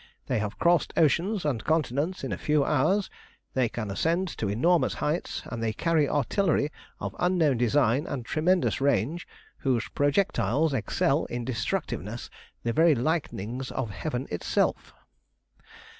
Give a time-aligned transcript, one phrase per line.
[0.25, 3.07] They have crossed oceans and continents in a few hours;
[3.53, 8.81] they can ascend to enormous heights, and they carry artillery of unknown design and tremendous
[8.81, 9.27] range,
[9.59, 12.31] whose projectiles excel in destructiveness
[12.63, 14.91] the very lightnings of heaven itself.